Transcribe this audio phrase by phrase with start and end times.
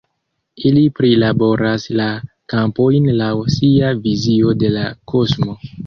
[0.69, 2.09] Ili prilaboras la
[2.55, 5.61] kampojn laŭ sia vizio de la kosmo.